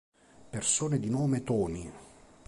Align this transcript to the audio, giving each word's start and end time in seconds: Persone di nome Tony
Persone 0.49 0.97
di 0.97 1.11
nome 1.11 1.43
Tony 1.43 1.93